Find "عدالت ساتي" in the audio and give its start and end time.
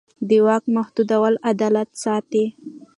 1.51-2.45